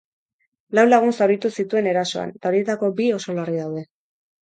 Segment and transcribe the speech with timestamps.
[0.77, 3.89] Lau lagun zauritu zituen erasoan, eta horietako bi oso larri daude.